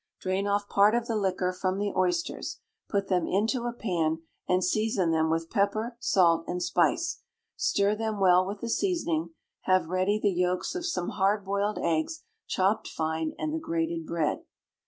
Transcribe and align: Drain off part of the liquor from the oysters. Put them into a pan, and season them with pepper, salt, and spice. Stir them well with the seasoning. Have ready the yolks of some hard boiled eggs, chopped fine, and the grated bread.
Drain 0.19 0.47
off 0.47 0.67
part 0.67 0.95
of 0.95 1.05
the 1.05 1.15
liquor 1.15 1.53
from 1.53 1.77
the 1.77 1.93
oysters. 1.95 2.57
Put 2.89 3.07
them 3.07 3.27
into 3.27 3.67
a 3.67 3.71
pan, 3.71 4.23
and 4.47 4.63
season 4.63 5.11
them 5.11 5.29
with 5.29 5.51
pepper, 5.51 5.95
salt, 5.99 6.43
and 6.47 6.63
spice. 6.63 7.21
Stir 7.55 7.93
them 7.93 8.19
well 8.19 8.43
with 8.43 8.61
the 8.61 8.69
seasoning. 8.71 9.35
Have 9.65 9.89
ready 9.89 10.19
the 10.19 10.33
yolks 10.33 10.73
of 10.73 10.87
some 10.87 11.09
hard 11.09 11.45
boiled 11.45 11.77
eggs, 11.77 12.23
chopped 12.47 12.87
fine, 12.87 13.33
and 13.37 13.53
the 13.53 13.59
grated 13.59 14.07
bread. 14.07 14.41